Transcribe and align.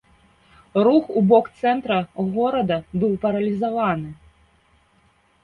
Рух 0.87 1.11
у 1.19 1.21
бок 1.31 1.45
цэнтра 1.59 1.99
горада 2.39 2.77
быў 3.05 3.13
паралізаваны. 3.27 4.09